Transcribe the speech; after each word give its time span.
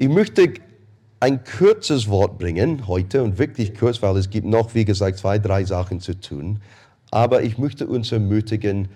Ich 0.00 0.08
möchte 0.08 0.54
ein 1.18 1.42
kurzes 1.42 2.08
Wort 2.08 2.38
bringen 2.38 2.86
heute 2.86 3.24
und 3.24 3.36
wirklich 3.36 3.74
kurz, 3.74 4.00
weil 4.00 4.16
es 4.16 4.30
gibt 4.30 4.46
noch, 4.46 4.72
wie 4.76 4.84
gesagt, 4.84 5.18
zwei, 5.18 5.40
drei 5.40 5.64
Sachen 5.64 6.00
zu 6.00 6.14
tun. 6.20 6.60
Aber 7.10 7.42
ich 7.42 7.58
möchte 7.58 7.88
uns 7.88 8.12
ermutigen, 8.12 8.86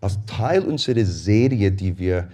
als 0.00 0.18
Teil 0.26 0.62
unserer 0.62 1.04
Serie, 1.04 1.70
die 1.70 1.96
wir 1.98 2.28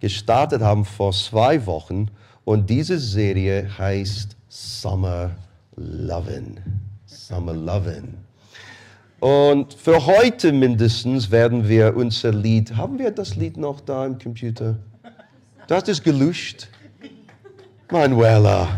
gestartet 0.00 0.62
haben 0.62 0.86
vor 0.86 1.12
zwei 1.12 1.66
Wochen, 1.66 2.08
und 2.46 2.70
diese 2.70 2.98
Serie 2.98 3.68
heißt 3.76 4.34
Summer 4.48 5.32
Lovin'. 5.76 6.56
Summer 7.04 7.52
Lovin'. 7.52 8.14
Und 9.20 9.74
für 9.74 10.06
heute 10.06 10.52
mindestens 10.52 11.30
werden 11.30 11.68
wir 11.68 11.94
unser 11.94 12.32
Lied, 12.32 12.76
haben 12.76 12.98
wir 12.98 13.10
das 13.10 13.36
Lied 13.36 13.58
noch 13.58 13.82
da 13.82 14.06
im 14.06 14.18
Computer? 14.18 14.78
Das 15.66 15.86
ist 15.88 16.02
gelöscht. 16.02 16.68
Manuela. 17.90 18.68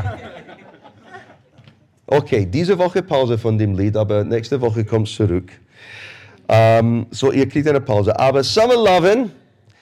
Okay, 2.07 2.47
diese 2.47 2.77
Woche 2.79 3.03
Pause 3.03 3.39
von 3.39 3.57
dem 3.57 3.77
Lied, 3.77 3.97
aber 3.97 4.25
nächste 4.25 4.61
Woche 4.61 4.84
kommt 4.84 5.09
es 5.09 5.15
zurück. 5.15 5.53
Um, 6.48 7.07
so, 7.11 7.31
ihr 7.31 7.48
kriegt 7.48 7.69
eine 7.69 7.81
Pause. 7.81 8.19
Aber 8.19 8.43
Summer 8.43 8.75
Lovin' 8.75 9.31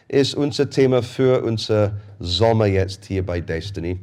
ist 0.08 0.34
unser 0.34 0.68
Thema 0.68 1.02
für 1.02 1.42
unser 1.42 1.92
Sommer 2.20 2.66
jetzt 2.66 3.06
hier 3.06 3.24
bei 3.24 3.40
Destiny. 3.40 3.98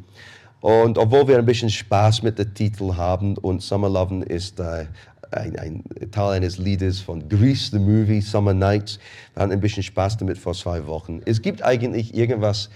Und 0.62 0.98
obwohl 0.98 1.28
wir 1.28 1.38
ein 1.38 1.46
bisschen 1.46 1.70
Spaß 1.70 2.24
mit 2.24 2.40
dem 2.40 2.52
Titel 2.56 2.96
haben 2.96 3.38
und 3.38 3.62
Summer 3.62 3.90
Lovin' 3.90 4.24
ist 4.24 4.60
äh, 4.60 4.86
ein, 5.30 5.60
ein, 5.60 5.84
Teil 6.12 6.38
eines 6.38 6.58
Liedes 6.58 7.00
von 7.00 7.30
Grease, 7.30 7.70
the 7.72 7.80
Movie, 7.80 8.22
Summer 8.22 8.54
Nights. 8.54 8.98
Wir 9.34 9.44
hatten 9.44 9.52
ein 9.52 9.60
bisschen 9.60 9.84
Spaß 9.84 10.18
damit 10.18 10.40
vor 10.40 10.54
zwei 10.54 10.88
Wochen. 10.88 11.22
Es 11.26 11.42
gibt 11.42 11.62
eigentlich 11.62 12.16
irgendwas 12.16 12.70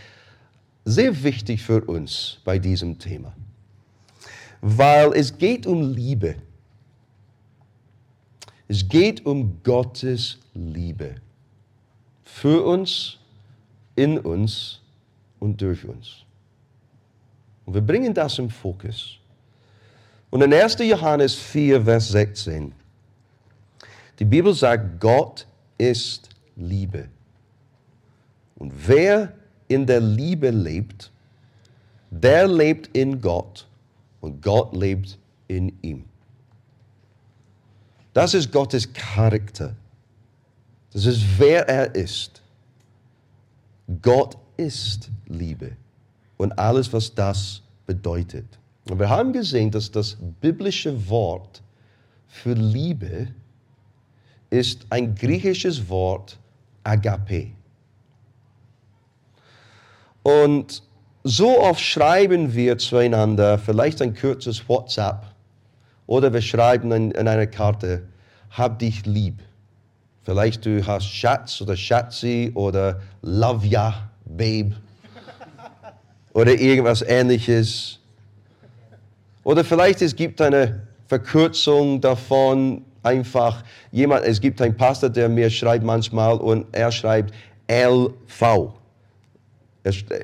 sehr 0.90 1.24
wichtig 1.24 1.62
für 1.62 1.84
uns 1.86 2.40
bei 2.44 2.60
diesem 2.60 2.98
Thema, 2.98 3.34
weil 4.62 5.14
es 5.14 5.38
geht 5.38 5.66
um 5.66 5.94
Liebe. 5.94 6.36
Es 8.68 8.88
geht 8.88 9.26
um 9.26 9.62
Gottes 9.64 10.38
Liebe 10.54 11.16
für 12.24 12.64
uns, 12.64 13.18
in 13.96 14.20
uns 14.20 14.82
und 15.40 15.60
durch 15.62 15.84
uns. 15.86 16.24
Und 17.66 17.74
wir 17.74 17.82
bringen 17.82 18.14
das 18.14 18.38
im 18.40 18.50
Fokus. 18.50 19.18
Und 20.30 20.42
in 20.42 20.54
1. 20.54 20.78
Johannes 20.80 21.36
4, 21.36 21.84
Vers 21.84 22.10
16, 22.10 22.72
die 24.20 24.26
Bibel 24.26 24.54
sagt, 24.54 25.00
Gott 25.00 25.48
ist 25.78 26.30
Liebe. 26.56 27.10
Und 28.56 28.72
wer 28.88 29.34
in 29.70 29.86
der 29.86 30.02
Liebe 30.02 30.50
lebt, 30.50 31.12
der 32.12 32.48
lebt 32.48 32.88
in 32.98 33.22
Gott 33.22 33.66
und 34.20 34.42
Gott 34.42 34.76
lebt 34.76 35.18
in 35.48 35.72
ihm. 35.82 36.04
Das 38.14 38.34
ist 38.34 38.52
Gottes 38.52 38.92
Charakter. 38.92 39.76
Das 40.92 41.06
ist, 41.06 41.24
wer 41.38 41.70
er 41.70 41.96
ist. 41.96 42.42
Gott 44.02 44.36
ist 44.58 45.10
Liebe 45.28 45.72
und 46.38 46.52
alles, 46.58 46.92
was 46.92 47.14
das 47.14 47.62
bedeutet. 47.86 48.46
Und 48.90 49.00
wir 49.00 49.10
haben 49.10 49.32
gesehen, 49.32 49.70
dass 49.70 49.92
das 49.92 50.18
biblische 50.42 51.08
Wort 51.10 51.62
für 52.28 52.54
Liebe 52.54 53.28
ist 54.50 54.86
ein 54.90 55.14
griechisches 55.14 55.88
Wort 55.90 56.40
Agape. 56.84 57.52
Und 60.24 60.84
so 61.24 61.60
oft 61.60 61.82
schreiben 61.82 62.54
wir 62.54 62.78
zueinander, 62.78 63.58
vielleicht 63.58 64.02
ein 64.02 64.16
kurzes 64.16 64.68
WhatsApp 64.68 65.26
oder 66.08 66.34
wir 66.34 66.42
schreiben 66.42 66.92
in, 66.92 67.12
in 67.12 67.28
einer 67.28 67.48
Karte, 67.48 68.04
hab 68.52 68.80
dich 68.80 69.06
lieb. 69.06 69.40
Vielleicht 70.24 70.66
du 70.66 70.86
hast 70.86 71.06
Schatz 71.06 71.62
oder 71.62 71.76
Schatzi 71.76 72.52
oder 72.56 73.02
Love 73.22 73.68
ya, 73.68 74.10
Babe 74.26 74.76
oder 76.34 76.54
irgendwas 76.54 77.02
ähnliches. 77.02 78.00
Oder 79.44 79.64
vielleicht 79.64 80.02
es 80.02 80.16
gibt 80.16 80.42
eine 80.42 80.88
Verkürzung 81.08 82.02
davon, 82.02 82.86
einfach 83.04 83.64
jemand, 83.92 84.26
es 84.26 84.40
gibt 84.40 84.62
einen 84.62 84.76
Pastor, 84.76 85.10
der 85.10 85.30
mir 85.30 85.50
schreibt 85.50 85.84
manchmal 85.84 86.38
und 86.38 86.66
er 86.72 86.92
schreibt 86.92 87.34
LV. 87.68 88.79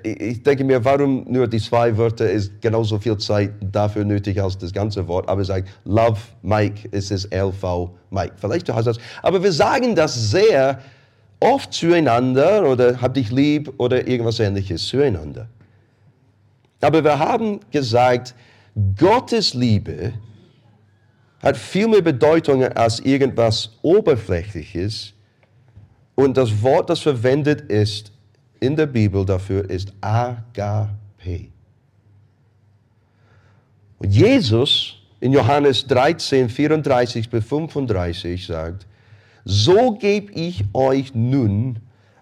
Ich 0.03 0.43
denke 0.43 0.63
mir, 0.63 0.83
warum 0.83 1.25
nur 1.29 1.47
die 1.47 1.59
zwei 1.59 1.97
Wörter 1.97 2.29
ist 2.29 2.61
genauso 2.61 2.99
viel 2.99 3.17
Zeit 3.17 3.51
dafür 3.59 4.03
nötig 4.03 4.41
als 4.41 4.57
das 4.57 4.71
ganze 4.73 5.07
Wort. 5.07 5.27
Aber 5.29 5.41
er 5.41 5.45
sagt, 5.45 5.69
Love 5.85 6.19
Mike, 6.41 6.89
es 6.91 7.11
ist 7.11 7.33
LV 7.33 7.89
Mike. 8.09 8.33
Vielleicht 8.37 8.67
du 8.67 8.75
hast 8.75 8.85
das. 8.85 8.97
Aber 9.21 9.41
wir 9.43 9.51
sagen 9.51 9.95
das 9.95 10.31
sehr 10.31 10.79
oft 11.39 11.73
zueinander 11.73 12.67
oder 12.69 13.01
hab 13.01 13.13
dich 13.13 13.31
lieb 13.31 13.73
oder 13.77 14.07
irgendwas 14.07 14.39
ähnliches 14.39 14.87
zueinander. 14.87 15.47
Aber 16.81 17.03
wir 17.03 17.17
haben 17.17 17.59
gesagt, 17.71 18.35
Gottes 18.97 19.53
Liebe 19.53 20.13
hat 21.41 21.57
viel 21.57 21.87
mehr 21.87 22.01
Bedeutung 22.01 22.63
als 22.63 22.99
irgendwas 22.99 23.71
Oberflächliches. 23.81 25.13
Und 26.15 26.37
das 26.37 26.61
Wort, 26.61 26.89
das 26.89 26.99
verwendet 26.99 27.61
ist, 27.61 28.11
in 28.59 28.75
der 28.75 28.85
Bibel 28.85 29.25
dafür 29.25 29.69
ist 29.69 29.93
Agape. 30.01 31.47
Und 33.99 34.11
Jesus 34.11 34.95
in 35.19 35.31
Johannes 35.31 35.87
13, 35.87 36.49
34 36.49 37.29
bis 37.29 37.45
35 37.45 38.45
sagt, 38.45 38.85
so 39.43 39.93
gebe 39.93 40.31
ich 40.33 40.63
euch 40.73 41.13
nun 41.13 41.79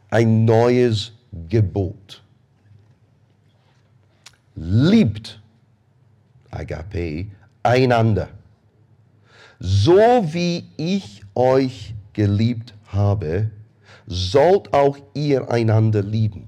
ein 0.09 0.45
neues 0.45 1.13
Gebot. 1.49 2.21
Liebt, 4.55 5.41
Agape, 6.51 7.27
einander, 7.63 8.29
so 9.59 10.27
wie 10.31 10.65
ich 10.77 11.23
euch 11.33 11.95
geliebt 12.13 12.73
habe, 12.87 13.49
sollt 14.07 14.73
auch 14.73 14.97
ihr 15.13 15.49
einander 15.51 16.01
lieben. 16.01 16.47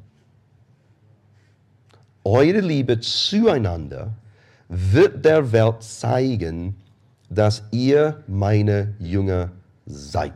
Eure 2.24 2.60
Liebe 2.60 3.00
zueinander 3.00 4.14
wird 4.68 5.24
der 5.24 5.52
Welt 5.52 5.84
zeigen, 5.84 6.76
dass 7.30 7.64
ihr 7.72 8.24
meine 8.28 8.96
Jünger 9.00 9.52
seid. 9.86 10.34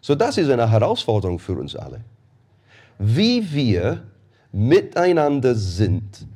So, 0.00 0.14
das 0.14 0.38
ist 0.38 0.50
eine 0.50 0.70
Herausforderung 0.70 1.38
für 1.38 1.54
uns 1.54 1.76
alle. 1.76 2.00
Wie 2.98 3.52
wir 3.52 4.02
miteinander 4.52 5.54
sind, 5.54 6.26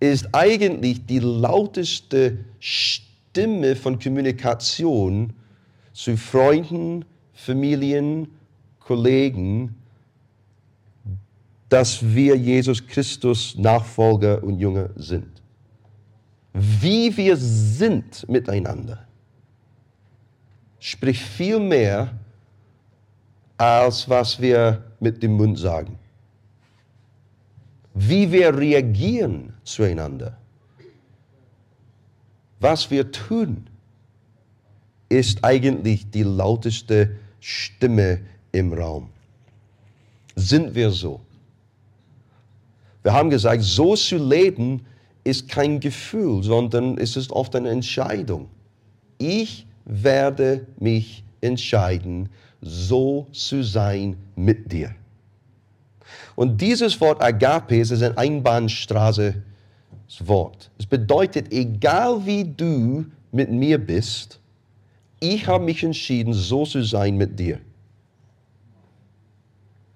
ist 0.00 0.28
eigentlich 0.32 1.06
die 1.06 1.18
lauteste 1.18 2.38
Stimme 2.58 3.76
von 3.76 3.98
Kommunikation 3.98 5.32
zu 5.96 6.14
Freunden, 6.18 7.06
Familien, 7.32 8.28
Kollegen, 8.78 9.74
dass 11.70 12.02
wir 12.14 12.36
Jesus 12.36 12.86
Christus 12.86 13.56
Nachfolger 13.56 14.44
und 14.44 14.58
Jünger 14.58 14.90
sind. 14.96 15.42
Wie 16.52 17.16
wir 17.16 17.34
sind 17.38 18.28
miteinander 18.28 19.06
spricht 20.78 21.22
viel 21.22 21.58
mehr, 21.58 22.12
als 23.56 24.06
was 24.06 24.38
wir 24.38 24.84
mit 25.00 25.22
dem 25.22 25.32
Mund 25.32 25.58
sagen. 25.58 25.98
Wie 27.94 28.30
wir 28.30 28.54
reagieren 28.54 29.54
zueinander, 29.64 30.36
was 32.60 32.90
wir 32.90 33.10
tun, 33.10 33.66
ist 35.08 35.44
eigentlich 35.44 36.10
die 36.10 36.22
lauteste 36.22 37.16
Stimme 37.40 38.20
im 38.52 38.72
Raum. 38.72 39.10
Sind 40.34 40.74
wir 40.74 40.90
so? 40.90 41.20
Wir 43.02 43.12
haben 43.12 43.30
gesagt, 43.30 43.62
so 43.62 43.94
zu 43.94 44.16
leben 44.16 44.84
ist 45.22 45.48
kein 45.48 45.80
Gefühl, 45.80 46.42
sondern 46.42 46.98
es 46.98 47.16
ist 47.16 47.30
oft 47.30 47.54
eine 47.54 47.70
Entscheidung. 47.70 48.48
Ich 49.18 49.66
werde 49.84 50.66
mich 50.78 51.24
entscheiden, 51.40 52.28
so 52.60 53.28
zu 53.32 53.62
sein 53.62 54.16
mit 54.34 54.72
dir. 54.72 54.94
Und 56.34 56.60
dieses 56.60 57.00
Wort 57.00 57.22
Agape 57.22 57.76
ist 57.76 57.92
ein 57.92 58.16
Einbahnstraße 58.16 59.42
Wort. 60.20 60.70
Es 60.78 60.86
bedeutet, 60.86 61.52
egal 61.52 62.24
wie 62.24 62.44
du 62.44 63.06
mit 63.32 63.50
mir 63.50 63.78
bist, 63.78 64.40
ich 65.20 65.46
habe 65.46 65.64
mich 65.64 65.82
entschieden, 65.82 66.32
so 66.34 66.64
zu 66.64 66.82
sein 66.82 67.16
mit 67.16 67.38
dir. 67.38 67.60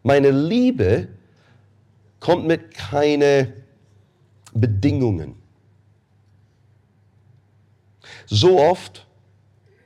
Meine 0.02 0.30
Liebe 0.30 1.08
kommt 2.20 2.46
mit 2.46 2.72
keine 2.72 3.52
Bedingungen. 4.52 5.34
So 8.26 8.58
oft 8.58 9.06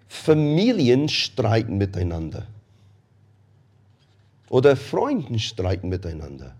Familien 0.06 1.08
streiten 1.08 1.76
miteinander. 1.78 2.46
Oder 4.48 4.76
Freunden 4.76 5.38
streiten 5.38 5.88
miteinander. 5.88 6.54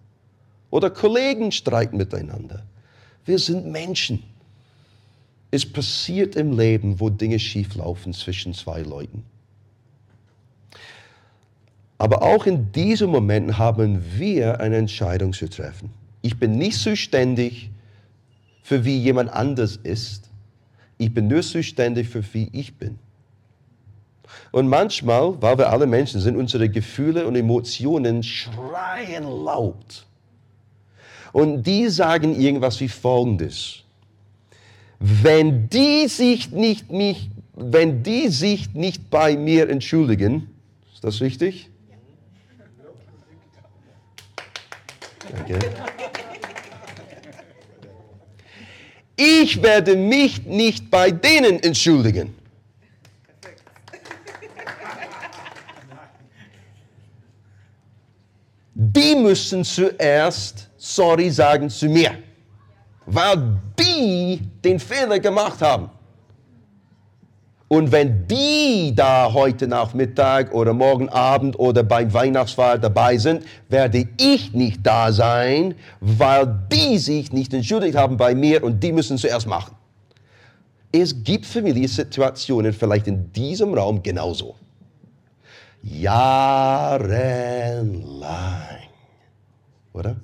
Oder 0.71 0.91
Kollegen 0.91 1.53
streiten 1.53 1.97
miteinander. 1.97 2.65
Wir 3.25 3.39
sind 3.39 3.67
Menschen. 3.67 4.23
Es 5.55 5.65
passiert 5.65 6.35
im 6.35 6.59
Leben, 6.59 6.99
wo 6.99 7.11
Dinge 7.11 7.39
schieflaufen 7.39 8.13
zwischen 8.13 8.55
zwei 8.55 8.81
Leuten. 8.81 9.23
Aber 11.97 12.23
auch 12.23 12.47
in 12.47 12.73
diesen 12.73 13.09
Momenten 13.09 13.57
haben 13.57 14.03
wir 14.17 14.59
eine 14.59 14.79
Entscheidung 14.79 15.33
zu 15.33 15.49
treffen. 15.49 15.91
Ich 16.23 16.41
bin 16.41 16.59
nicht 16.59 16.81
zuständig 16.81 17.71
für 18.65 18.85
wie 18.85 18.99
jemand 18.99 19.31
anders 19.33 19.77
ist. 19.77 20.29
Ich 20.99 21.15
bin 21.15 21.29
nur 21.29 21.43
zuständig 21.43 22.09
für 22.09 22.25
wie 22.35 22.49
ich 22.51 22.75
bin. 22.75 22.99
Und 24.51 24.67
manchmal, 24.67 25.41
weil 25.41 25.57
wir 25.57 25.71
alle 25.71 25.87
Menschen 25.87 26.21
sind, 26.21 26.37
unsere 26.37 26.69
Gefühle 26.69 27.29
und 27.29 27.37
Emotionen 27.37 28.25
schreien 28.25 29.23
laut. 29.23 30.05
Und 31.33 31.63
die 31.63 31.89
sagen 31.91 32.35
irgendwas 32.35 32.81
wie 32.81 32.89
folgendes. 32.89 33.84
Wenn 34.99 35.69
die 35.69 36.09
sich 36.09 36.51
nicht, 36.51 36.91
mich, 36.91 37.31
wenn 37.55 38.03
die 38.03 38.29
sich 38.29 38.73
nicht 38.75 39.11
bei 39.11 39.37
mir 39.37 39.69
entschuldigen, 39.69 40.49
ist 40.93 41.05
das 41.05 41.21
richtig? 41.21 41.71
Danke. 45.31 45.59
Ich 49.17 49.63
werde 49.63 49.97
mich 49.97 50.45
nicht 50.45 50.91
bei 50.91 51.11
denen 51.11 51.63
entschuldigen. 51.63 52.35
Die 58.75 59.15
müssen 59.15 59.65
zuerst 59.65 60.69
sorry 60.77 61.31
sagen 61.31 61.71
zu 61.71 61.89
mir, 61.89 62.19
weil 63.07 63.57
die 63.95 64.41
den 64.65 64.79
Fehler 64.79 65.19
gemacht 65.21 65.61
haben. 65.63 65.91
Und 67.69 67.91
wenn 67.91 68.29
die 68.29 68.93
da 68.95 69.33
heute 69.33 69.67
Nachmittag 69.67 70.53
oder 70.53 70.73
morgen 70.73 71.09
Abend 71.09 71.59
oder 71.59 71.83
beim 71.83 72.13
Weihnachtsfeier 72.13 72.79
dabei 72.79 73.17
sind, 73.17 73.43
werde 73.69 74.07
ich 74.19 74.53
nicht 74.53 74.87
da 74.87 75.11
sein, 75.11 75.75
weil 76.01 76.67
die 76.71 76.99
sich 76.99 77.33
nicht 77.33 77.55
entschuldigt 77.55 77.97
haben 77.97 78.17
bei 78.17 78.35
mir 78.35 78.63
und 78.63 78.81
die 78.83 78.93
müssen 78.93 79.17
zuerst 79.19 79.47
machen. 79.47 79.75
Es 80.93 81.25
gibt 81.25 81.47
Familiensituationen 81.47 82.73
vielleicht 82.73 83.09
in 83.09 83.33
diesem 83.33 83.75
Raum 83.75 84.03
genauso. 84.03 84.55
Jahrelang. 85.83 87.09
Oder? 89.93 90.17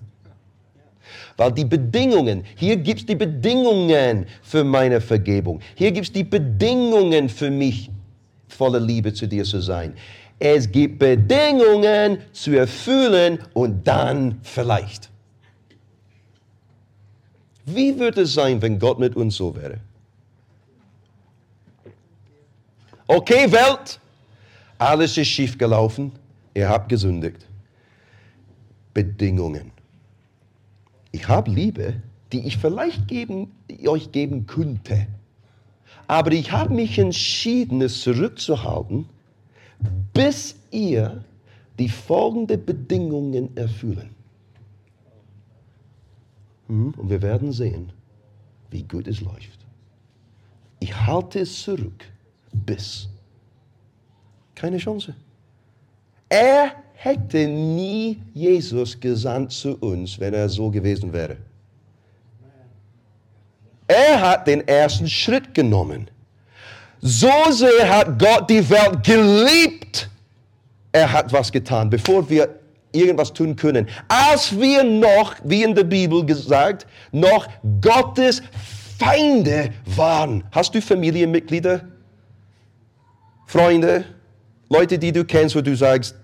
Weil 1.41 1.53
die 1.53 1.65
Bedingungen, 1.65 2.45
hier 2.55 2.77
gibt 2.77 3.01
es 3.01 3.07
die 3.07 3.15
Bedingungen 3.15 4.27
für 4.43 4.63
meine 4.63 5.01
Vergebung. 5.01 5.61
Hier 5.75 5.91
gibt 5.91 6.09
es 6.09 6.13
die 6.13 6.23
Bedingungen 6.23 7.31
für 7.31 7.51
mich, 7.51 7.91
voller 8.47 8.79
Liebe 8.79 9.15
zu 9.15 9.27
dir 9.27 9.45
zu 9.45 9.63
sein. 9.63 9.95
Es 10.39 10.71
gibt 10.71 10.99
Bedingungen 10.99 12.19
zu 12.33 12.51
erfüllen 12.59 13.39
und 13.55 13.89
dann 13.89 14.39
vielleicht. 14.43 15.09
Wie 17.65 17.99
würde 17.99 18.21
es 18.21 18.35
sein, 18.35 18.61
wenn 18.61 18.79
Gott 18.79 18.99
mit 18.99 19.17
uns 19.17 19.35
so 19.37 19.57
wäre? 19.57 19.79
Okay, 23.07 23.51
Welt, 23.51 23.99
alles 24.77 25.17
ist 25.17 25.29
schiefgelaufen, 25.29 26.13
ihr 26.53 26.69
habt 26.69 26.91
gesündigt. 26.91 27.47
Bedingungen 28.93 29.80
ich 31.13 31.29
habe 31.29 31.51
Liebe, 31.51 32.03
die 32.33 32.47
ich 32.47 32.59
vielleicht 32.59 33.09
geben, 33.09 33.53
euch 33.87 34.13
geben 34.13 34.47
könnte. 34.47 35.07
Aber 36.07 36.33
ich 36.33 36.53
habe 36.53 36.75
mich 36.75 36.99
entschieden, 36.99 37.81
es 37.83 38.01
zurückzuhalten, 38.03 39.09
bis 40.13 40.57
ihr 40.71 41.25
die 41.79 41.89
folgenden 41.89 42.65
Bedingungen 42.65 43.57
erfüllen. 43.57 44.11
Hm, 46.69 46.95
und 46.97 47.11
wir 47.11 47.23
werden 47.23 47.53
sehen, 47.53 47.93
wie 48.71 48.83
gut 48.83 49.09
es 49.09 49.21
läuft. 49.21 49.67
Ich 50.79 50.95
halte 50.95 51.41
es 51.41 51.63
zurück, 51.63 52.05
bis. 52.53 53.09
Keine 54.55 54.79
Chance. 54.79 55.15
Er 56.29 56.73
hätte 57.03 57.47
nie 57.47 58.21
Jesus 58.35 59.01
gesandt 59.01 59.53
zu 59.53 59.75
uns, 59.77 60.21
wenn 60.21 60.35
er 60.35 60.51
so 60.51 60.71
gewesen 60.71 61.11
wäre. 61.11 61.39
Er 63.87 64.21
hat 64.21 64.47
den 64.47 64.69
ersten 64.69 65.09
Schritt 65.09 65.55
genommen. 65.55 66.11
So 67.01 67.31
sehr 67.51 67.89
hat 67.89 68.19
Gott 68.19 68.51
die 68.51 68.69
Welt 68.69 69.03
geliebt. 69.03 70.11
Er 70.93 71.11
hat 71.11 71.33
was 71.33 71.51
getan, 71.51 71.89
bevor 71.89 72.29
wir 72.29 72.51
irgendwas 72.93 73.33
tun 73.33 73.57
können. 73.57 73.89
Als 74.07 74.55
wir 74.61 74.85
noch, 74.85 75.37
wie 75.43 75.63
in 75.63 75.75
der 75.75 75.85
Bibel 75.85 76.25
gesagt, 76.27 76.87
noch 77.13 77.49
Gottes 77.81 78.43
Feinde 78.99 79.71
waren. 79.87 80.45
Hast 80.53 80.75
du 80.75 80.83
Familienmitglieder? 80.83 81.81
Freunde? 83.47 84.05
Leute, 84.69 84.99
die 84.99 85.13
du 85.13 85.25
kennst, 85.25 85.57
wo 85.57 85.63
du 85.63 85.75
sagst, 85.75 86.15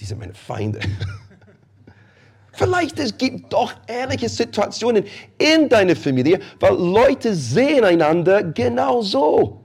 die 0.00 0.04
sind 0.04 0.18
meine 0.18 0.34
Feinde. 0.34 0.80
Vielleicht 2.52 2.98
es 3.00 3.16
gibt 3.16 3.52
doch 3.52 3.72
ehrliche 3.86 4.28
Situationen 4.28 5.04
in 5.38 5.68
deiner 5.68 5.96
Familie, 5.96 6.40
weil 6.60 6.74
Leute 6.74 7.34
sehen 7.34 7.84
einander 7.84 8.44
genau 8.44 9.02
so. 9.02 9.60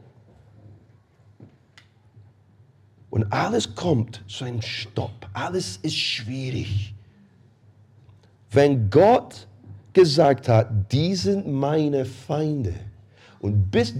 Und 3.11 3.31
alles 3.31 3.75
kommt 3.75 4.23
zu 4.27 4.45
einem 4.45 4.61
Stopp. 4.61 5.27
Alles 5.33 5.77
ist 5.77 5.97
schwierig. 5.97 6.93
Wenn 8.51 8.89
Gott 8.89 9.47
gesagt 9.93 10.47
hat, 10.47 10.91
die 10.91 11.15
sind 11.15 11.47
meine 11.47 12.05
Feinde 12.05 12.73
und 13.39 13.69
bis 13.69 13.93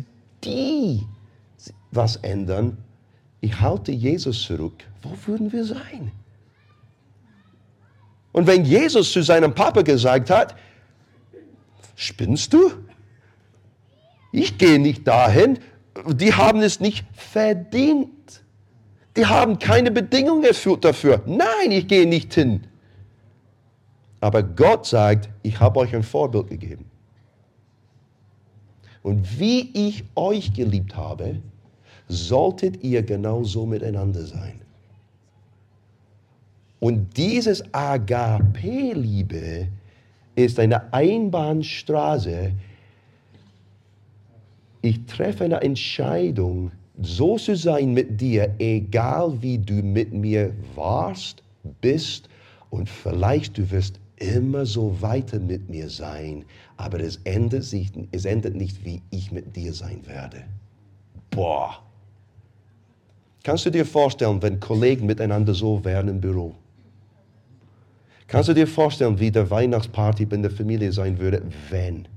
die 0.44 1.06
was 1.92 2.16
ändern, 2.18 2.78
ich 3.42 3.60
halte 3.60 3.92
Jesus 3.92 4.44
zurück, 4.44 4.84
wo 5.02 5.12
würden 5.28 5.52
wir 5.52 5.64
sein? 5.64 6.12
Und 8.32 8.48
wenn 8.48 8.66
Jesus 8.66 9.12
zu 9.12 9.22
seinem 9.22 9.54
Papa 9.54 9.82
gesagt 9.82 10.30
hat, 10.30 10.56
spinnst 11.96 12.54
du? 12.54 12.72
Ich 14.32 14.58
gehe 14.58 14.80
nicht 14.80 15.08
dahin, 15.08 15.60
die 16.08 16.34
haben 16.34 16.62
es 16.62 16.80
nicht 16.80 17.06
verdient. 17.14 18.10
Die 19.18 19.26
haben 19.26 19.58
keine 19.60 19.92
Bedingungen 19.92 20.44
erfüllt 20.44 20.86
dafür. 20.86 21.22
Nein, 21.26 21.72
ich 21.72 21.88
gehe 21.88 22.08
nicht 22.08 22.34
hin. 22.34 22.68
Aber 24.22 24.44
Gott 24.44 24.86
sagt, 24.86 25.30
ich 25.44 25.60
habe 25.60 25.80
euch 25.80 25.96
ein 25.96 26.04
Vorbild 26.04 26.48
gegeben. 26.48 26.86
Und 29.02 29.40
wie 29.40 29.72
ich 29.74 30.04
euch 30.16 30.54
geliebt 30.54 30.96
habe, 30.96 31.38
solltet 32.08 32.84
ihr 32.84 33.02
genauso 33.02 33.66
miteinander 33.66 34.26
sein. 34.26 34.62
Und 36.80 37.18
dieses 37.18 37.64
Agape-Liebe 37.74 39.68
ist 40.36 40.60
eine 40.60 40.94
Einbahnstraße. 40.94 42.52
Ich 44.82 45.06
treffe 45.06 45.44
eine 45.44 45.62
Entscheidung, 45.62 46.72
so 47.02 47.38
zu 47.38 47.56
sein 47.56 47.94
mit 47.94 48.20
dir, 48.20 48.54
egal 48.60 49.42
wie 49.42 49.58
du 49.58 49.76
mit 49.76 50.14
mir 50.14 50.54
warst, 50.76 51.44
bist 51.82 52.30
und 52.70 52.90
vielleicht 52.90 53.58
du 53.58 53.70
wirst 53.72 54.00
immer 54.18 54.66
so 54.66 55.02
weiter 55.02 55.40
mit 55.40 55.70
mir 55.70 55.90
sein, 55.90 56.46
aber 56.78 57.00
es 57.00 57.18
ändert, 57.24 57.64
sich, 57.64 57.92
es 58.12 58.26
ändert 58.26 58.56
nicht, 58.56 58.84
wie 58.86 59.02
ich 59.12 59.32
mit 59.32 59.56
dir 59.56 59.74
sein 59.74 60.06
werde. 60.06 60.44
Boah. 61.32 61.82
Kannst 63.44 63.66
du 63.66 63.70
dir 63.70 63.86
vorstellen, 63.86 64.42
wenn 64.42 64.60
Kollegen 64.60 65.06
miteinander 65.06 65.54
so 65.54 65.84
wären 65.84 66.10
im 66.10 66.20
Büro? 66.20 66.54
Kannst 68.30 68.48
du 68.48 68.54
dir 68.54 68.68
vorstellen, 68.68 69.20
wie 69.20 69.32
der 69.32 69.50
Weihnachtsparty 69.50 70.28
in 70.30 70.44
der 70.44 70.52
Familie 70.52 70.92
sein 70.92 71.18
würde, 71.18 71.42
wenn 71.72 72.08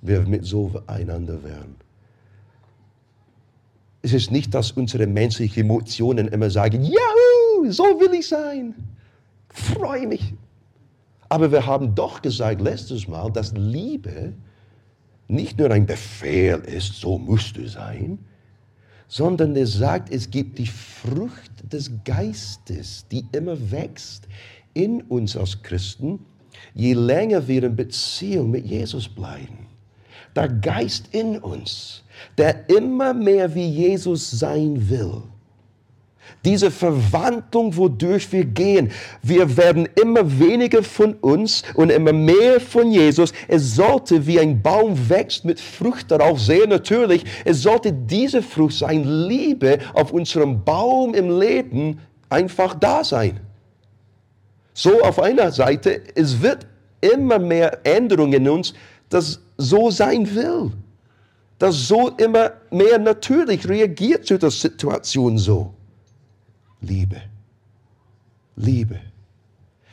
wir 0.00 0.22
mit 0.22 0.46
so 0.46 0.82
einander 0.86 1.44
wären? 1.44 1.76
Es 4.00 4.14
ist 4.14 4.30
nicht, 4.30 4.54
dass 4.54 4.72
unsere 4.72 5.06
menschlichen 5.06 5.64
Emotionen 5.64 6.28
immer 6.28 6.48
sagen, 6.48 6.82
Juhu, 6.82 7.70
so 7.70 7.84
will 7.84 8.14
ich 8.14 8.28
sein. 8.28 8.74
freue 9.50 10.06
mich. 10.06 10.32
Aber 11.28 11.52
wir 11.52 11.66
haben 11.66 11.94
doch 11.94 12.22
gesagt 12.22 12.62
letztes 12.62 13.06
Mal, 13.08 13.30
dass 13.30 13.52
Liebe 13.52 14.32
nicht 15.28 15.58
nur 15.58 15.70
ein 15.70 15.84
Befehl 15.84 16.60
ist, 16.60 16.94
so 16.94 17.18
musst 17.18 17.58
du 17.58 17.68
sein, 17.68 18.18
sondern 19.10 19.56
er 19.56 19.66
sagt, 19.66 20.14
es 20.14 20.30
gibt 20.30 20.58
die 20.58 20.68
Frucht 20.68 21.50
des 21.72 21.90
Geistes, 22.04 23.04
die 23.10 23.26
immer 23.32 23.72
wächst 23.72 24.28
in 24.72 25.02
uns 25.02 25.36
als 25.36 25.60
Christen, 25.64 26.20
je 26.74 26.92
länger 26.94 27.46
wir 27.48 27.64
in 27.64 27.74
Beziehung 27.74 28.52
mit 28.52 28.66
Jesus 28.66 29.08
bleiben. 29.08 29.66
Der 30.36 30.48
Geist 30.48 31.08
in 31.10 31.38
uns, 31.38 32.04
der 32.38 32.70
immer 32.70 33.12
mehr 33.12 33.52
wie 33.52 33.66
Jesus 33.66 34.30
sein 34.30 34.88
will. 34.88 35.22
Diese 36.44 36.70
Verwandlung, 36.70 37.76
wodurch 37.76 38.32
wir 38.32 38.44
gehen. 38.44 38.90
Wir 39.22 39.56
werden 39.56 39.88
immer 40.00 40.38
weniger 40.38 40.82
von 40.82 41.14
uns 41.14 41.62
und 41.74 41.90
immer 41.90 42.12
mehr 42.12 42.60
von 42.60 42.90
Jesus. 42.90 43.32
Es 43.48 43.74
sollte 43.74 44.26
wie 44.26 44.40
ein 44.40 44.62
Baum 44.62 45.08
wächst 45.08 45.44
mit 45.44 45.60
Frucht 45.60 46.10
darauf, 46.10 46.40
sehr 46.40 46.66
natürlich. 46.66 47.24
Es 47.44 47.62
sollte 47.62 47.92
diese 47.92 48.42
Frucht 48.42 48.78
sein, 48.78 49.04
Liebe 49.28 49.78
auf 49.94 50.12
unserem 50.12 50.64
Baum 50.64 51.14
im 51.14 51.38
Leben 51.38 51.98
einfach 52.28 52.74
da 52.74 53.04
sein. 53.04 53.40
So 54.72 55.02
auf 55.02 55.20
einer 55.20 55.50
Seite, 55.52 56.00
es 56.14 56.40
wird 56.40 56.66
immer 57.00 57.38
mehr 57.38 57.78
Änderungen 57.84 58.32
in 58.32 58.48
uns, 58.48 58.74
das 59.08 59.40
so 59.56 59.90
sein 59.90 60.34
will. 60.34 60.70
Das 61.58 61.88
so 61.88 62.08
immer 62.16 62.52
mehr 62.70 62.98
natürlich 62.98 63.68
reagiert 63.68 64.24
zu 64.24 64.38
der 64.38 64.50
Situation 64.50 65.36
so. 65.36 65.74
Liebe. 66.80 67.22
Liebe. 68.56 69.00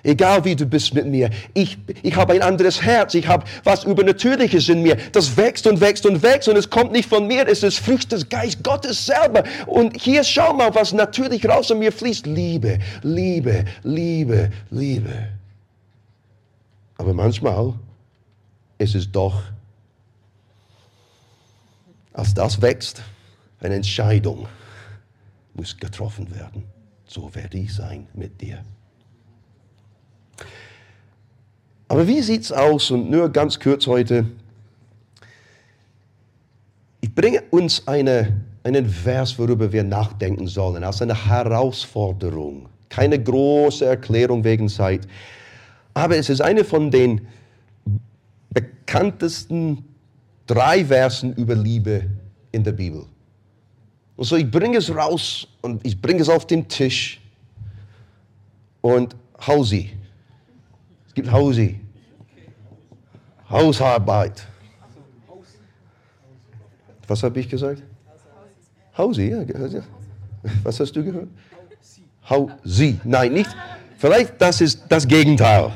Egal 0.04 0.46
wie 0.46 0.56
du 0.56 0.66
bist 0.66 0.94
mit 0.94 1.06
mir, 1.06 1.30
ich, 1.54 1.78
ich 2.02 2.16
habe 2.16 2.34
ein 2.34 2.42
anderes 2.42 2.82
Herz, 2.82 3.14
ich 3.14 3.28
habe 3.28 3.44
was 3.64 3.84
Übernatürliches 3.84 4.70
in 4.70 4.82
mir. 4.82 4.96
Das 5.12 5.36
wächst 5.36 5.68
und 5.68 5.82
wächst 5.82 6.06
und 6.06 6.22
wächst 6.24 6.48
und 6.48 6.56
es 6.56 6.70
kommt 6.70 6.92
nicht 6.92 7.10
von 7.10 7.28
mir, 7.28 7.48
es 7.48 7.64
ist 7.64 7.80
Frucht 7.80 8.12
des 8.12 8.30
Geistes 8.30 8.64
Gottes 8.64 9.06
selber. 9.06 9.44
Und 9.66 10.00
hier 10.02 10.24
schau 10.24 10.54
mal, 10.54 10.74
was 10.74 10.94
natürlich 10.94 11.46
raus 11.48 11.72
an 11.72 11.80
mir 11.80 11.92
fließt. 11.92 12.26
Liebe, 12.26 12.80
Liebe, 13.02 13.66
Liebe, 13.84 14.52
Liebe. 14.70 15.30
Aber 16.98 17.14
manchmal 17.14 17.74
ist 18.78 18.96
es 18.96 19.12
doch, 19.12 19.42
als 22.14 22.34
das 22.34 22.62
wächst, 22.62 23.02
eine 23.60 23.76
Entscheidung 23.76 24.48
muss 25.54 25.76
getroffen 25.76 26.34
werden 26.34 26.77
so 27.08 27.34
werde 27.34 27.58
ich 27.58 27.74
sein 27.74 28.08
mit 28.14 28.40
dir. 28.42 28.64
Aber 31.88 32.08
wie 32.08 32.22
sieht 32.22 32.44
es 32.44 32.52
aus? 32.52 32.92
Und 32.92 33.10
nur 33.10 33.30
ganz 33.30 33.60
kurz 33.60 33.88
heute. 33.88 34.26
Ich 37.00 37.14
bringe 37.16 37.42
uns 37.50 37.88
eine, 37.88 38.42
einen 38.64 38.90
Vers, 38.90 39.40
worüber 39.40 39.72
wir 39.72 39.84
nachdenken 39.84 40.48
sollen, 40.48 40.84
als 40.84 41.02
eine 41.02 41.28
Herausforderung. 41.28 42.68
Keine 42.90 43.22
große 43.22 43.86
Erklärung 43.86 44.44
wegen 44.44 44.68
Zeit. 44.68 45.08
Aber 45.94 46.18
es 46.18 46.30
ist 46.30 46.42
eine 46.42 46.64
von 46.64 46.92
den 46.92 47.28
bekanntesten 48.50 49.86
drei 50.46 50.86
Versen 50.86 51.34
über 51.36 51.56
Liebe 51.56 52.04
in 52.52 52.64
der 52.64 52.74
Bibel. 52.74 53.06
Und 54.18 54.26
so, 54.26 54.36
ich 54.36 54.50
bringe 54.50 54.78
es 54.80 54.94
raus 54.94 55.48
und 55.62 55.86
ich 55.86 56.02
bringe 56.02 56.22
es 56.22 56.28
auf 56.28 56.46
den 56.46 56.68
Tisch 56.68 57.22
und 58.82 59.16
Hausi. 59.46 59.92
Es 61.08 61.14
gibt 61.14 61.32
Hausi. 61.32 61.80
Hausarbeit. 63.50 64.46
Was 67.08 67.24
habe 67.24 67.40
ich 67.40 67.48
gesagt? 67.48 67.84
Hausi, 68.98 69.30
ja. 69.30 69.46
Was 70.64 70.80
hast 70.80 70.94
du 70.94 71.04
gehört? 71.04 71.28
Hausi. 72.28 73.00
Nein, 73.04 73.34
nicht. 73.34 73.56
Vielleicht 74.00 74.42
das 74.42 74.62
ist 74.62 74.84
das 74.90 75.08
Gegenteil. 75.08 75.72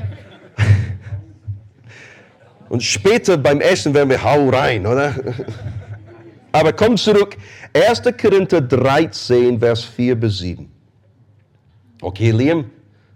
Und 2.70 2.82
später 2.82 3.38
beim 3.38 3.62
Essen 3.62 3.94
werden 3.94 4.10
wir 4.10 4.24
Hau 4.24 4.50
rein, 4.50 4.88
oder? 4.88 5.14
Aber 6.52 6.74
komm 6.74 6.98
zurück. 6.98 7.38
1. 7.74 8.02
Korinther 8.20 8.62
13, 8.62 9.60
Vers 9.60 9.84
4 9.84 10.16
bis 10.16 10.40
7. 10.40 10.70
Okay, 12.02 12.32
Liam? 12.32 12.70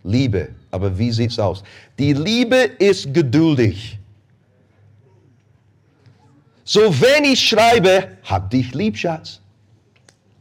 Liebe. 0.04 0.50
Aber 0.72 0.98
wie 0.98 1.12
sieht's 1.12 1.40
aus? 1.40 1.64
Die 1.98 2.14
Liebe 2.14 2.56
ist 2.80 3.14
geduldig. 3.14 3.98
So 6.64 6.80
wenn 7.02 7.26
ich 7.26 7.48
schreibe, 7.48 8.18
hab 8.24 8.50
dich 8.50 8.74
lieb, 8.74 8.98
Schatz. 8.98 9.40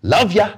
Love 0.03 0.33
ya. 0.33 0.55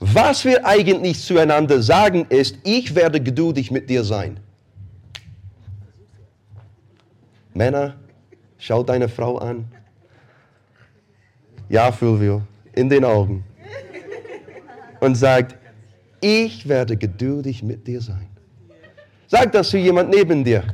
Was 0.00 0.44
wir 0.44 0.64
eigentlich 0.64 1.20
zueinander 1.20 1.82
sagen 1.82 2.26
ist, 2.28 2.56
ich 2.62 2.94
werde 2.94 3.20
geduldig 3.20 3.70
mit 3.70 3.90
dir 3.90 4.04
sein. 4.04 4.38
Männer, 7.52 7.96
schau 8.58 8.84
deine 8.84 9.08
Frau 9.08 9.38
an. 9.38 9.64
Ja, 11.68 11.92
Fulvio, 11.92 12.42
in 12.72 12.88
den 12.88 13.04
Augen. 13.04 13.44
Und 15.00 15.14
sagt, 15.14 15.56
ich 16.20 16.68
werde 16.68 16.96
geduldig 16.96 17.62
mit 17.62 17.86
dir 17.86 18.00
sein. 18.00 18.28
Sag 19.26 19.52
das 19.52 19.68
zu 19.68 19.76
jemand 19.76 20.10
neben 20.10 20.42
dir. 20.42 20.64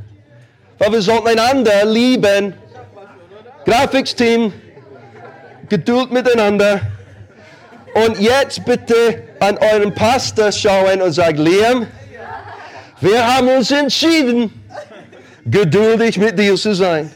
Weil 0.78 0.92
wir 0.92 1.02
sollten 1.02 1.28
einander 1.28 1.84
lieben. 1.84 2.54
Grafiksteam, 3.64 4.52
Geduld 5.68 6.12
miteinander. 6.12 6.80
Und 7.94 8.20
jetzt 8.20 8.64
bitte 8.64 9.22
an 9.40 9.58
euren 9.58 9.94
Pastor 9.94 10.52
schauen 10.52 11.00
und 11.02 11.12
sagen, 11.12 11.38
Liam, 11.38 11.86
wir 13.00 13.34
haben 13.36 13.48
uns 13.48 13.70
entschieden, 13.70 14.50
geduldig 15.44 16.18
mit 16.18 16.38
dir 16.38 16.54
zu 16.56 16.74
sein. 16.74 17.10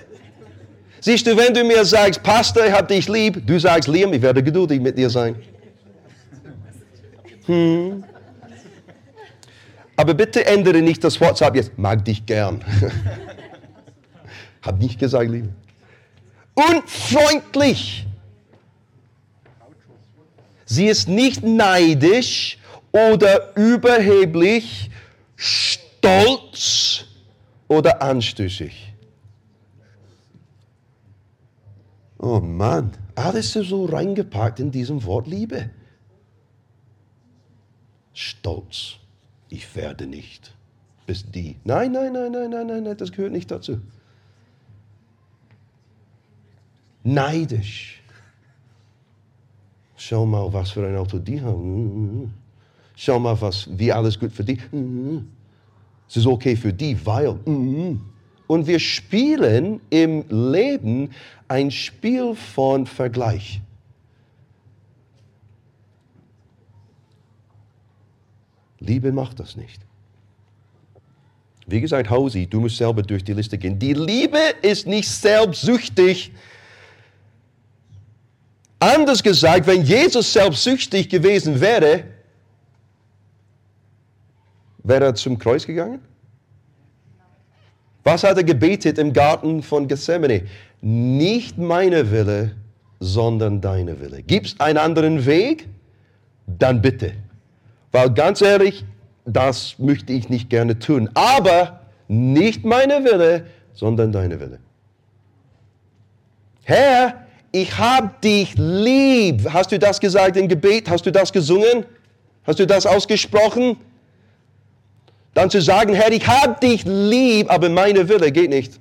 Siehst 1.00 1.26
du, 1.26 1.36
wenn 1.36 1.54
du 1.54 1.64
mir 1.64 1.84
sagst, 1.84 2.22
Pastor, 2.22 2.66
ich 2.66 2.72
habe 2.72 2.86
dich 2.86 3.08
lieb, 3.08 3.46
du 3.46 3.58
sagst, 3.58 3.88
Liam, 3.88 4.12
ich 4.12 4.22
werde 4.22 4.42
geduldig 4.42 4.80
mit 4.80 4.98
dir 4.98 5.10
sein. 5.10 5.36
Hm. 7.46 8.04
Aber 9.96 10.14
bitte 10.14 10.46
ändere 10.46 10.80
nicht 10.80 11.02
das 11.02 11.20
WhatsApp 11.20 11.56
jetzt, 11.56 11.78
mag 11.78 12.04
dich 12.04 12.24
gern. 12.24 12.64
Hab 14.62 14.78
nicht 14.78 14.98
gesagt, 14.98 15.30
Liebe. 15.30 15.48
Und 16.54 16.88
freundlich. 16.88 18.06
Sie 20.64 20.86
ist 20.86 21.08
nicht 21.08 21.42
neidisch 21.42 22.58
oder 22.92 23.56
überheblich, 23.56 24.90
stolz 25.36 27.04
oder 27.68 28.02
anstößig. 28.02 28.92
Oh 32.18 32.40
Mann, 32.40 32.92
alles 33.14 33.54
ist 33.54 33.68
so 33.68 33.84
reingepackt 33.84 34.58
in 34.58 34.70
diesem 34.70 35.04
Wort 35.04 35.26
Liebe. 35.26 35.70
Stolz. 38.12 38.96
Ich 39.48 39.74
werde 39.76 40.06
nicht. 40.06 40.54
Bis 41.06 41.30
die. 41.30 41.56
Nein, 41.64 41.92
nein, 41.92 42.12
nein, 42.12 42.32
nein, 42.32 42.50
nein, 42.50 42.66
nein, 42.66 42.82
nein, 42.82 42.96
das 42.96 43.12
gehört 43.12 43.32
nicht 43.32 43.50
dazu. 43.50 43.80
Neidisch. 47.04 48.02
Schau 49.96 50.26
mal, 50.26 50.52
was 50.52 50.72
für 50.72 50.86
ein 50.86 50.96
Auto 50.96 51.18
die 51.18 51.40
haben. 51.40 52.34
Schau 52.96 53.18
mal, 53.18 53.40
was, 53.40 53.68
wie 53.78 53.92
alles 53.92 54.18
gut 54.18 54.32
für 54.32 54.44
die. 54.44 54.58
Es 56.08 56.16
ist 56.16 56.26
okay 56.26 56.56
für 56.56 56.72
die, 56.72 57.06
weil. 57.06 57.38
Und 58.48 58.66
wir 58.66 58.80
spielen 58.80 59.80
im 59.90 60.24
Leben 60.28 61.10
ein 61.46 61.70
Spiel 61.70 62.34
von 62.34 62.86
Vergleich. 62.86 63.60
Liebe 68.80 69.12
macht 69.12 69.38
das 69.38 69.54
nicht. 69.54 69.80
Wie 71.66 71.80
gesagt, 71.82 72.08
Hausi, 72.08 72.46
du 72.46 72.60
musst 72.60 72.78
selber 72.78 73.02
durch 73.02 73.22
die 73.22 73.34
Liste 73.34 73.58
gehen. 73.58 73.78
Die 73.78 73.92
Liebe 73.92 74.40
ist 74.62 74.86
nicht 74.86 75.08
selbstsüchtig. 75.08 76.32
Anders 78.78 79.22
gesagt, 79.22 79.66
wenn 79.66 79.82
Jesus 79.82 80.32
selbstsüchtig 80.32 81.10
gewesen 81.10 81.60
wäre, 81.60 82.04
wäre 84.82 85.04
er 85.06 85.14
zum 85.14 85.38
Kreuz 85.38 85.66
gegangen? 85.66 86.00
Was 88.10 88.24
hat 88.24 88.38
er 88.38 88.44
gebetet 88.44 88.96
im 88.96 89.12
Garten 89.12 89.62
von 89.62 89.86
Gethsemane? 89.86 90.44
Nicht 90.80 91.58
meine 91.58 92.10
Wille, 92.10 92.52
sondern 93.00 93.60
deine 93.60 94.00
Wille. 94.00 94.22
Gibt 94.22 94.46
es 94.46 94.60
einen 94.60 94.78
anderen 94.78 95.26
Weg? 95.26 95.68
Dann 96.46 96.80
bitte. 96.80 97.12
Weil 97.92 98.08
ganz 98.14 98.40
ehrlich, 98.40 98.86
das 99.26 99.78
möchte 99.78 100.14
ich 100.14 100.30
nicht 100.30 100.48
gerne 100.48 100.78
tun. 100.78 101.10
Aber 101.12 101.80
nicht 102.08 102.64
meine 102.64 103.04
Wille, 103.04 103.44
sondern 103.74 104.10
deine 104.10 104.40
Wille. 104.40 104.58
Herr, 106.64 107.26
ich 107.52 107.76
habe 107.76 108.10
dich 108.24 108.54
lieb. 108.56 109.46
Hast 109.52 109.70
du 109.70 109.78
das 109.78 110.00
gesagt 110.00 110.38
im 110.38 110.48
Gebet? 110.48 110.88
Hast 110.88 111.04
du 111.04 111.12
das 111.12 111.30
gesungen? 111.30 111.84
Hast 112.46 112.58
du 112.58 112.66
das 112.66 112.86
ausgesprochen? 112.86 113.76
Dann 115.34 115.50
zu 115.50 115.60
sagen, 115.60 115.94
Herr, 115.94 116.10
ich 116.10 116.26
habe 116.26 116.58
dich 116.60 116.84
lieb, 116.84 117.50
aber 117.50 117.68
meine 117.68 118.08
Wille 118.08 118.32
geht 118.32 118.50
nicht. 118.50 118.80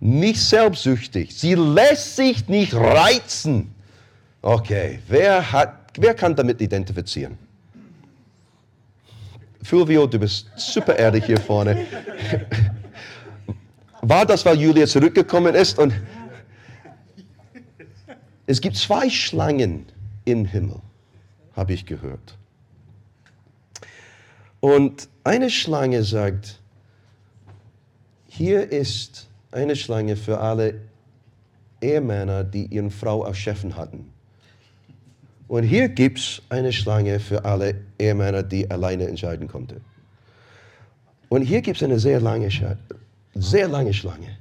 Nicht 0.00 0.40
selbstsüchtig. 0.40 1.34
Sie 1.34 1.54
lässt 1.54 2.16
sich 2.16 2.46
nicht 2.48 2.74
reizen. 2.74 3.74
Okay, 4.42 5.00
wer, 5.08 5.50
hat, 5.50 5.74
wer 5.98 6.14
kann 6.14 6.36
damit 6.36 6.60
identifizieren? 6.60 7.36
Fulvio, 9.62 10.06
du 10.06 10.20
bist 10.20 10.46
super 10.54 10.96
ehrlich 10.96 11.24
hier 11.24 11.40
vorne. 11.40 11.86
War 14.02 14.24
das, 14.24 14.44
weil 14.44 14.60
Julia 14.60 14.86
zurückgekommen 14.86 15.56
ist? 15.56 15.80
Und 15.80 15.92
es 18.46 18.60
gibt 18.60 18.76
zwei 18.76 19.10
Schlangen 19.10 19.86
im 20.24 20.44
Himmel, 20.44 20.80
habe 21.56 21.72
ich 21.72 21.84
gehört. 21.84 22.36
Und 24.66 25.08
eine 25.22 25.48
Schlange 25.48 26.02
sagt, 26.02 26.58
hier 28.26 28.72
ist 28.72 29.28
eine 29.52 29.76
Schlange 29.76 30.16
für 30.16 30.40
alle 30.40 30.80
Ehemänner, 31.80 32.42
die 32.42 32.66
ihren 32.66 32.90
Frau 32.90 33.22
als 33.22 33.38
Chefin 33.38 33.76
hatten. 33.76 34.10
Und 35.46 35.62
hier 35.62 35.88
gibt 35.88 36.18
es 36.18 36.42
eine 36.48 36.72
Schlange 36.72 37.20
für 37.20 37.44
alle 37.44 37.76
Ehemänner, 37.96 38.42
die 38.42 38.68
alleine 38.68 39.06
entscheiden 39.06 39.46
konnten. 39.46 39.84
Und 41.28 41.42
hier 41.42 41.62
gibt 41.62 41.76
es 41.76 41.84
eine 41.84 42.00
sehr 42.00 42.20
lange, 42.20 42.48
sehr 43.36 43.68
lange 43.68 43.94
Schlange. 43.94 44.36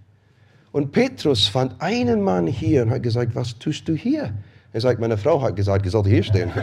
Und 0.72 0.92
Petrus 0.92 1.48
fand 1.48 1.80
einen 1.80 2.24
Mann 2.24 2.48
hier 2.48 2.82
und 2.82 2.90
hat 2.90 3.04
gesagt, 3.04 3.36
was 3.36 3.60
tust 3.60 3.88
du 3.88 3.94
hier? 3.94 4.34
Er 4.74 4.82
sagt, 4.82 5.00
meine 5.00 5.20
Frau 5.20 5.40
hat 5.40 5.56
gesagt, 5.56 5.86
ich 5.86 5.92
sollte 5.92 6.10
hier 6.10 6.24
stehen. 6.24 6.52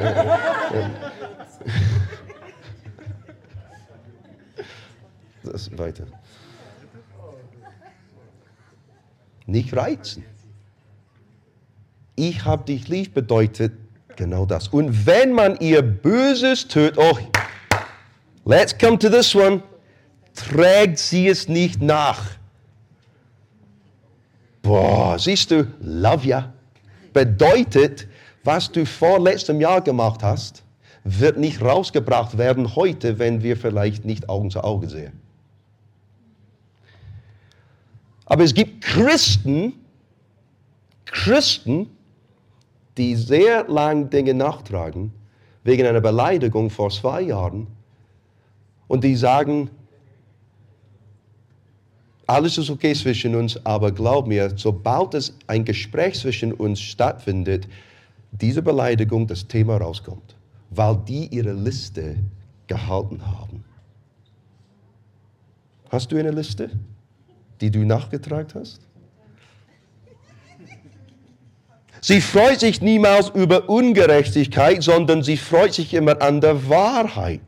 das 5.52 5.76
weiter. 5.78 6.06
Nicht 9.46 9.74
reizen. 9.76 10.24
Ich 12.14 12.44
habe 12.44 12.64
dich 12.64 12.88
lieb 12.88 13.14
bedeutet, 13.14 13.72
Genau 14.16 14.46
das. 14.46 14.68
Und 14.68 15.06
wenn 15.06 15.32
man 15.32 15.58
ihr 15.60 15.82
Böses 15.82 16.68
tut, 16.68 16.96
oh, 16.96 17.18
let's 18.44 18.76
come 18.76 18.98
to 18.98 19.08
this 19.08 19.34
one, 19.34 19.62
trägt 20.34 20.98
sie 20.98 21.28
es 21.28 21.48
nicht 21.48 21.80
nach. 21.80 22.22
Boah, 24.62 25.18
siehst 25.18 25.50
du, 25.50 25.66
love 25.80 26.26
ya 26.26 26.52
bedeutet, 27.12 28.06
was 28.42 28.72
du 28.72 28.86
vor 28.86 29.20
letztem 29.20 29.60
Jahr 29.60 29.82
gemacht 29.82 30.22
hast, 30.22 30.62
wird 31.04 31.36
nicht 31.36 31.60
rausgebracht 31.60 32.38
werden 32.38 32.74
heute, 32.74 33.18
wenn 33.18 33.42
wir 33.42 33.56
vielleicht 33.56 34.04
nicht 34.06 34.28
Augen 34.30 34.50
zu 34.50 34.64
Auge 34.64 34.88
sehen. 34.88 35.21
Aber 38.32 38.44
es 38.44 38.54
gibt 38.54 38.82
Christen, 38.82 39.74
Christen, 41.04 41.90
die 42.96 43.14
sehr 43.14 43.68
lang 43.68 44.08
Dinge 44.08 44.32
nachtragen, 44.32 45.12
wegen 45.64 45.86
einer 45.86 46.00
Beleidigung 46.00 46.70
vor 46.70 46.88
zwei 46.88 47.20
Jahren, 47.20 47.66
und 48.88 49.04
die 49.04 49.16
sagen, 49.16 49.68
alles 52.26 52.56
ist 52.56 52.70
okay 52.70 52.94
zwischen 52.94 53.34
uns, 53.34 53.66
aber 53.66 53.92
glaub 53.92 54.26
mir, 54.26 54.50
sobald 54.56 55.12
es 55.12 55.36
ein 55.46 55.66
Gespräch 55.66 56.18
zwischen 56.18 56.54
uns 56.54 56.80
stattfindet, 56.80 57.68
diese 58.30 58.62
Beleidigung, 58.62 59.26
das 59.26 59.46
Thema 59.46 59.76
rauskommt, 59.76 60.36
weil 60.70 60.96
die 61.06 61.26
ihre 61.26 61.52
Liste 61.52 62.16
gehalten 62.66 63.26
haben. 63.26 63.62
Hast 65.90 66.10
du 66.10 66.16
eine 66.16 66.30
Liste, 66.30 66.70
die 67.62 67.70
du 67.70 67.84
nachgetragen 67.84 68.48
hast? 68.54 68.80
Sie 72.00 72.20
freut 72.20 72.58
sich 72.58 72.82
niemals 72.82 73.28
über 73.28 73.68
Ungerechtigkeit, 73.68 74.82
sondern 74.82 75.22
sie 75.22 75.36
freut 75.36 75.72
sich 75.72 75.94
immer 75.94 76.20
an 76.20 76.40
der 76.40 76.68
Wahrheit. 76.68 77.40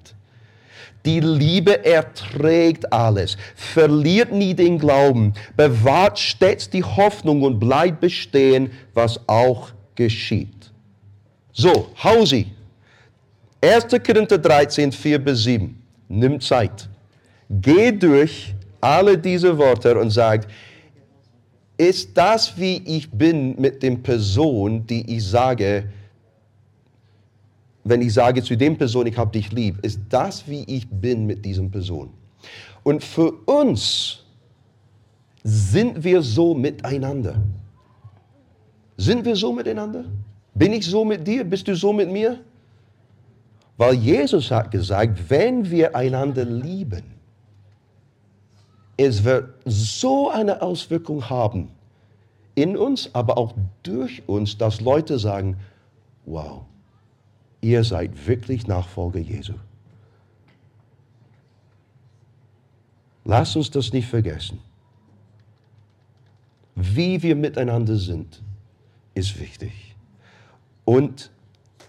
Die 1.04 1.18
Liebe 1.18 1.84
erträgt 1.84 2.90
alles, 2.92 3.36
verliert 3.56 4.32
nie 4.32 4.54
den 4.54 4.78
Glauben, 4.78 5.34
bewahrt 5.56 6.18
stets 6.18 6.70
die 6.70 6.84
Hoffnung 6.84 7.42
und 7.42 7.58
bleibt 7.58 8.00
bestehen, 8.00 8.70
was 8.94 9.20
auch 9.28 9.70
geschieht. 9.96 10.70
So, 11.52 11.90
Hausi, 12.02 12.46
1. 13.60 13.86
Korinther 14.06 14.38
13, 14.38 14.92
4 14.92 15.18
bis 15.18 15.42
7. 15.42 15.82
Nimm 16.08 16.40
Zeit. 16.40 16.88
Geh 17.50 17.92
durch 17.92 18.53
alle 18.84 19.16
diese 19.16 19.56
Worte 19.56 19.98
und 19.98 20.10
sag, 20.10 20.46
ist 21.78 22.16
das, 22.16 22.56
wie 22.58 22.76
ich 22.84 23.10
bin 23.10 23.58
mit 23.58 23.82
dem 23.82 24.02
Person, 24.02 24.86
die 24.86 25.16
ich 25.16 25.26
sage, 25.26 25.88
wenn 27.82 28.02
ich 28.02 28.12
sage 28.12 28.42
zu 28.42 28.56
dem 28.56 28.76
Person, 28.76 29.06
ich 29.06 29.16
habe 29.16 29.32
dich 29.32 29.50
lieb, 29.52 29.78
ist 29.82 30.00
das, 30.10 30.46
wie 30.46 30.64
ich 30.64 30.86
bin 30.88 31.26
mit 31.26 31.44
diesem 31.44 31.70
Person. 31.70 32.10
Und 32.82 33.02
für 33.02 33.32
uns 33.46 34.22
sind 35.42 36.04
wir 36.04 36.20
so 36.20 36.54
miteinander. 36.54 37.36
Sind 38.98 39.24
wir 39.24 39.34
so 39.34 39.52
miteinander? 39.52 40.04
Bin 40.54 40.72
ich 40.74 40.84
so 40.86 41.04
mit 41.04 41.26
dir? 41.26 41.42
Bist 41.42 41.66
du 41.66 41.74
so 41.74 41.92
mit 41.92 42.10
mir? 42.10 42.38
Weil 43.76 43.94
Jesus 43.94 44.50
hat 44.50 44.70
gesagt, 44.70 45.18
wenn 45.28 45.68
wir 45.68 45.96
einander 45.96 46.44
lieben, 46.44 47.13
es 48.96 49.24
wird 49.24 49.54
so 49.64 50.30
eine 50.30 50.62
Auswirkung 50.62 51.28
haben 51.28 51.70
in 52.54 52.76
uns, 52.76 53.10
aber 53.14 53.36
auch 53.36 53.54
durch 53.82 54.22
uns, 54.28 54.56
dass 54.56 54.80
Leute 54.80 55.18
sagen, 55.18 55.56
wow, 56.24 56.62
ihr 57.60 57.82
seid 57.82 58.26
wirklich 58.26 58.66
Nachfolger 58.66 59.18
Jesu. 59.18 59.54
Lass 63.24 63.56
uns 63.56 63.70
das 63.70 63.92
nicht 63.92 64.06
vergessen. 64.06 64.60
Wie 66.76 67.22
wir 67.22 67.34
miteinander 67.34 67.96
sind, 67.96 68.42
ist 69.14 69.40
wichtig. 69.40 69.96
Und 70.84 71.30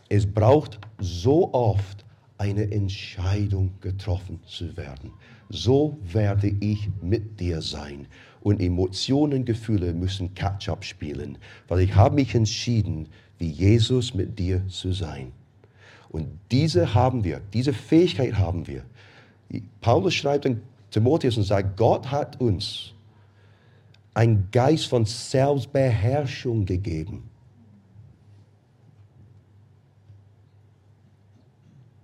es 0.10 0.26
braucht 0.32 0.80
so 1.00 1.54
oft 1.54 2.06
eine 2.38 2.72
Entscheidung 2.72 3.74
getroffen 3.82 4.40
zu 4.46 4.78
werden 4.78 5.12
so 5.50 5.98
werde 6.04 6.48
ich 6.60 6.90
mit 7.02 7.40
dir 7.40 7.62
sein. 7.62 8.08
Und 8.42 8.62
Emotionen, 8.62 9.46
Gefühle 9.46 9.94
müssen 9.94 10.34
Catch-up 10.36 10.84
spielen, 10.84 11.38
weil 11.68 11.80
ich 11.82 11.96
habe 11.96 12.16
mich 12.16 12.36
entschieden, 12.36 13.08
wie 13.40 13.50
Jesus 13.50 14.14
mit 14.14 14.38
dir 14.38 14.68
zu 14.68 14.92
sein. 14.92 15.32
Und 16.10 16.28
diese 16.52 16.94
haben 16.94 17.24
wir, 17.24 17.42
diese 17.54 17.74
Fähigkeit 17.74 18.38
haben 18.38 18.68
wir. 18.68 18.84
Paulus 19.82 20.14
schreibt 20.14 20.46
an 20.46 20.62
Timotheus 20.92 21.38
und 21.38 21.44
sagt, 21.44 21.76
Gott 21.76 22.12
hat 22.12 22.40
uns 22.40 22.94
einen 24.14 24.48
Geist 24.52 24.88
von 24.88 25.06
Selbstbeherrschung 25.06 26.66
gegeben. 26.66 27.30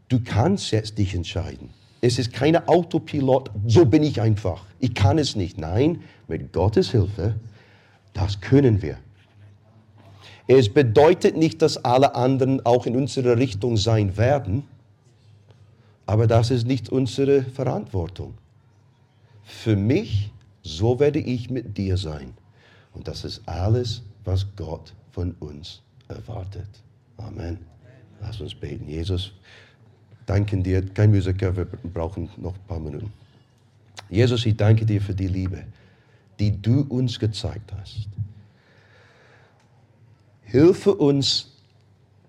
Du 0.09 0.19
kannst 0.21 0.71
jetzt 0.71 0.97
dich 0.97 1.15
entscheiden. 1.15 1.69
Es 2.01 2.17
ist 2.17 2.33
keine 2.33 2.67
Autopilot, 2.67 3.51
so 3.67 3.85
bin 3.85 4.01
ich 4.01 4.19
einfach. 4.19 4.65
Ich 4.79 4.95
kann 4.95 5.19
es 5.19 5.35
nicht. 5.35 5.59
Nein, 5.59 6.01
mit 6.27 6.51
Gottes 6.51 6.89
Hilfe, 6.91 7.35
das 8.13 8.41
können 8.41 8.81
wir. 8.81 8.97
Es 10.47 10.67
bedeutet 10.73 11.37
nicht, 11.37 11.61
dass 11.61 11.77
alle 11.77 12.15
anderen 12.15 12.65
auch 12.65 12.85
in 12.85 12.95
unserer 12.95 13.37
Richtung 13.37 13.77
sein 13.77 14.17
werden, 14.17 14.63
aber 16.07 16.27
das 16.27 16.51
ist 16.51 16.67
nicht 16.67 16.89
unsere 16.89 17.43
Verantwortung. 17.43 18.33
Für 19.43 19.75
mich, 19.75 20.31
so 20.63 20.99
werde 20.99 21.19
ich 21.19 21.49
mit 21.49 21.77
dir 21.77 21.97
sein. 21.97 22.33
Und 22.93 23.07
das 23.07 23.23
ist 23.23 23.41
alles, 23.45 24.01
was 24.25 24.45
Gott 24.55 24.93
von 25.11 25.35
uns 25.39 25.81
erwartet. 26.07 26.67
Amen. 27.17 27.59
Lass 28.19 28.41
uns 28.41 28.53
beten. 28.53 28.87
Jesus, 28.87 29.31
danken 30.25 30.63
dir. 30.63 30.85
Kein 30.93 31.11
Musiker, 31.11 31.55
wir 31.55 31.65
brauchen 31.65 32.29
noch 32.37 32.53
ein 32.53 32.67
paar 32.67 32.79
Minuten. 32.79 33.11
Jesus, 34.09 34.45
ich 34.45 34.57
danke 34.57 34.85
dir 34.85 35.01
für 35.01 35.13
die 35.13 35.27
Liebe, 35.27 35.63
die 36.39 36.61
du 36.61 36.81
uns 36.81 37.19
gezeigt 37.19 37.71
hast. 37.79 38.07
Hilfe 40.43 40.93
uns, 40.93 41.47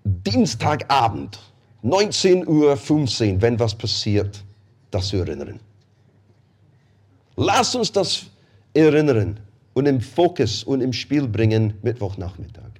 Dienstagabend 0.05 1.39
19.15 1.83 2.47
Uhr, 2.47 3.41
wenn 3.41 3.59
was 3.59 3.75
passiert, 3.75 4.43
das 4.91 5.09
zu 5.09 5.17
erinnern. 5.17 5.59
Lass 7.35 7.75
uns 7.75 7.91
das 7.91 8.25
erinnern 8.73 9.39
und 9.73 9.85
im 9.85 9.99
Fokus 9.99 10.63
und 10.63 10.81
im 10.81 10.93
Spiel 10.93 11.27
bringen 11.27 11.73
Mittwochnachmittag. 11.81 12.71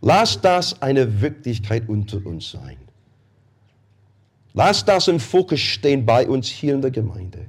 Lass 0.00 0.40
das 0.40 0.80
eine 0.80 1.20
Wirklichkeit 1.20 1.88
unter 1.88 2.24
uns 2.24 2.52
sein. 2.52 2.76
Lass 4.54 4.84
das 4.84 5.08
im 5.08 5.20
Fokus 5.20 5.60
stehen 5.60 6.04
bei 6.04 6.28
uns 6.28 6.48
hier 6.48 6.74
in 6.74 6.82
der 6.82 6.90
Gemeinde. 6.90 7.46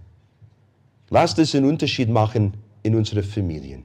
Lass 1.10 1.34
das 1.34 1.56
einen 1.56 1.66
Unterschied 1.66 2.10
machen 2.10 2.54
in 2.84 2.96
unseren 2.96 3.24
Familien, 3.24 3.84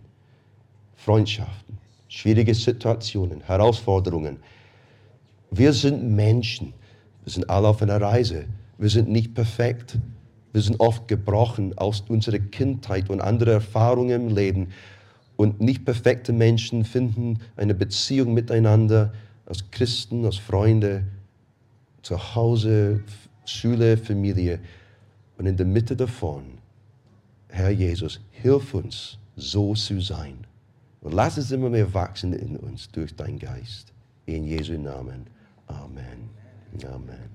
Freundschaften, 0.97 1.79
schwierige 2.09 2.55
Situationen, 2.55 3.41
Herausforderungen. 3.41 4.39
Wir 5.51 5.73
sind 5.73 6.15
Menschen. 6.15 6.75
Wir 7.25 7.33
sind 7.33 7.49
alle 7.49 7.69
auf 7.69 7.81
einer 7.81 8.01
Reise. 8.01 8.45
Wir 8.77 8.91
sind 8.91 9.09
nicht 9.09 9.35
perfekt. 9.35 9.97
Wir 10.53 10.61
sind 10.61 10.79
oft 10.79 11.09
gebrochen 11.09 11.77
aus 11.79 12.03
unserer 12.09 12.39
Kindheit 12.39 13.09
und 13.09 13.21
anderen 13.21 13.55
Erfahrungen 13.55 14.29
im 14.29 14.35
Leben. 14.35 14.69
Und 15.37 15.61
nicht 15.61 15.85
perfekte 15.85 16.33
Menschen 16.33 16.85
finden 16.85 17.41
eine 17.57 17.75
Beziehung 17.75 18.35
miteinander 18.35 19.13
als 19.47 19.71
Christen, 19.71 20.25
als 20.25 20.37
Freunde, 20.37 21.05
zu 22.05 22.35
Hause, 22.35 23.03
Schule, 23.45 23.97
Familie. 23.97 24.61
Und 25.39 25.47
in 25.47 25.57
der 25.57 25.67
Mitte 25.67 25.97
davon, 25.97 26.59
Herr 27.49 27.71
Jesus, 27.71 28.21
hilf 28.31 28.75
uns, 28.75 29.19
so 29.37 29.75
zu 29.75 30.01
sein. 30.01 30.47
Und 31.01 31.13
lass 31.13 31.37
es 31.37 31.51
immer 31.51 31.71
mehr 31.71 31.93
wachsen 31.93 32.33
in 32.33 32.57
uns 32.57 32.89
durch 32.91 33.15
deinen 33.17 33.39
Geist. 33.39 33.93
In 34.27 34.45
Jesu 34.45 34.75
Namen. 34.75 35.27
Amen. 35.67 36.31
Amen. 36.85 37.31